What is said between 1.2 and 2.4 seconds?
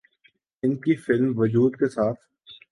’وجود‘ کے ساتھ